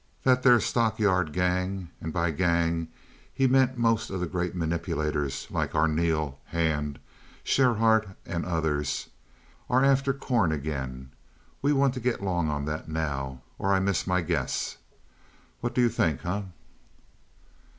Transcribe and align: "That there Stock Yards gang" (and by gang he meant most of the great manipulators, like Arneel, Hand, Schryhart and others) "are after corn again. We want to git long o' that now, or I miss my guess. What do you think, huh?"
"That 0.23 0.41
there 0.41 0.59
Stock 0.59 0.97
Yards 0.97 1.29
gang" 1.29 1.89
(and 2.01 2.11
by 2.11 2.31
gang 2.31 2.87
he 3.31 3.45
meant 3.45 3.77
most 3.77 4.09
of 4.09 4.19
the 4.19 4.25
great 4.25 4.55
manipulators, 4.55 5.45
like 5.51 5.75
Arneel, 5.75 6.39
Hand, 6.45 6.97
Schryhart 7.43 8.15
and 8.25 8.43
others) 8.43 9.09
"are 9.69 9.85
after 9.85 10.11
corn 10.11 10.51
again. 10.51 11.11
We 11.61 11.71
want 11.71 11.93
to 11.93 11.99
git 11.99 12.19
long 12.23 12.49
o' 12.49 12.65
that 12.65 12.89
now, 12.89 13.43
or 13.59 13.75
I 13.75 13.79
miss 13.79 14.07
my 14.07 14.21
guess. 14.21 14.77
What 15.59 15.75
do 15.75 15.81
you 15.81 15.89
think, 15.89 16.21
huh?" 16.21 16.41